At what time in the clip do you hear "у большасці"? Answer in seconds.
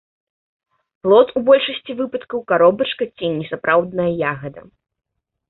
1.39-1.91